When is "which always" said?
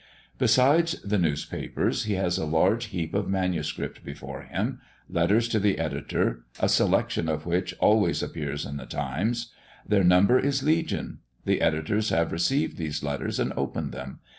7.45-8.23